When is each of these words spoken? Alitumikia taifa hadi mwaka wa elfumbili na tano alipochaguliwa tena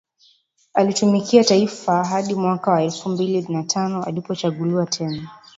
Alitumikia 0.73 1.43
taifa 1.43 2.03
hadi 2.05 2.35
mwaka 2.35 2.71
wa 2.71 2.83
elfumbili 2.83 3.41
na 3.53 3.63
tano 3.63 4.03
alipochaguliwa 4.03 4.85
tena 4.85 5.29